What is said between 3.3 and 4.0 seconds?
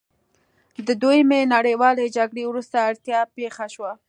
پیښه شوه.